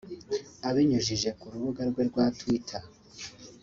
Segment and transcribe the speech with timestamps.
[0.67, 2.83] Abinyujije ku rubuga rwe rwa twitter